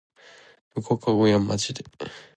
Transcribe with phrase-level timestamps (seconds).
[0.73, 1.85] 無加工やんまじで